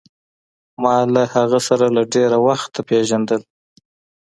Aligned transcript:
ما 0.81 0.95
له 1.13 1.23
هغه 1.35 1.59
سره 1.67 1.85
له 1.95 2.03
ډېره 2.13 2.37
وخته 2.47 2.79
پېژندل. 2.89 3.41